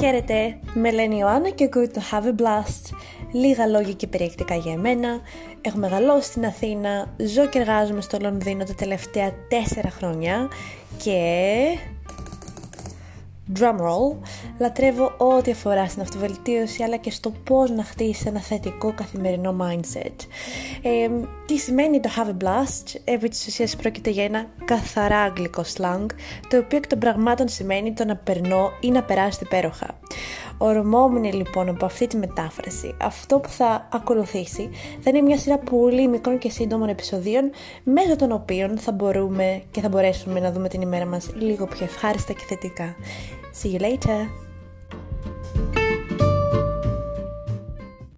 Χαίρετε, 0.00 0.58
με 0.74 0.90
λένε 0.90 1.16
Ιωάννα 1.16 1.50
και 1.50 1.68
good 1.74 1.88
to 1.98 2.00
have 2.10 2.24
a 2.24 2.42
blast. 2.42 2.96
Λίγα 3.32 3.66
λόγια 3.66 3.92
και 3.92 4.06
περιεκτικά 4.06 4.54
για 4.54 4.72
εμένα. 4.72 5.20
Έχω 5.60 5.78
μεγαλώσει 5.78 6.28
στην 6.28 6.46
Αθήνα, 6.46 7.14
ζω 7.16 7.46
και 7.46 7.58
εργάζομαι 7.58 8.00
στο 8.00 8.18
Λονδίνο 8.20 8.64
τα 8.64 8.74
τελευταία 8.74 9.32
τέσσερα 9.48 9.90
χρόνια 9.90 10.48
και 11.02 11.20
drumroll, 13.58 14.16
λατρεύω 14.58 15.14
ό,τι 15.16 15.50
αφορά 15.50 15.86
στην 15.86 16.02
αυτοβελτίωση 16.02 16.82
αλλά 16.82 16.96
και 16.96 17.10
στο 17.10 17.32
πώς 17.44 17.70
να 17.70 17.84
χτίσει 17.84 18.24
ένα 18.26 18.40
θετικό 18.40 18.92
καθημερινό 18.92 19.56
mindset. 19.60 20.14
Ε, 20.82 21.08
τι 21.46 21.58
σημαίνει 21.58 22.00
το 22.00 22.10
have 22.16 22.28
a 22.28 22.44
blast, 22.44 23.00
επί 23.04 23.28
της 23.28 23.46
ουσίας 23.46 23.76
πρόκειται 23.76 24.10
για 24.10 24.24
ένα 24.24 24.46
καθαρά 24.64 25.18
αγγλικό 25.18 25.62
slang, 25.76 26.06
το 26.48 26.56
οποίο 26.58 26.76
εκ 26.78 26.86
των 26.86 26.98
πραγμάτων 26.98 27.48
σημαίνει 27.48 27.92
το 27.92 28.04
να 28.04 28.16
περνώ 28.16 28.70
ή 28.80 28.90
να 28.90 29.02
περάσει 29.02 29.38
υπέροχα. 29.42 29.98
Ορμόμουν 30.58 31.32
λοιπόν 31.32 31.68
από 31.68 31.84
αυτή 31.84 32.06
τη 32.06 32.16
μετάφραση. 32.16 32.94
Αυτό 33.00 33.38
που 33.38 33.48
θα 33.48 33.88
ακολουθήσει 33.92 34.70
θα 35.00 35.10
είναι 35.10 35.20
μια 35.20 35.38
σειρά 35.38 35.58
πολύ 35.58 36.08
μικρών 36.08 36.38
και 36.38 36.50
σύντομων 36.50 36.88
επεισοδίων 36.88 37.50
μέσω 37.82 38.16
των 38.16 38.32
οποίων 38.32 38.78
θα 38.78 38.92
μπορούμε 38.92 39.62
και 39.70 39.80
θα 39.80 39.88
μπορέσουμε 39.88 40.40
να 40.40 40.52
δούμε 40.52 40.68
την 40.68 40.80
ημέρα 40.80 41.06
μας 41.06 41.30
λίγο 41.34 41.66
πιο 41.66 41.84
ευχάριστα 41.84 42.32
και 42.32 42.44
θετικά. 42.48 42.94
See 43.52 43.70
you 43.70 43.78
later! 43.78 44.30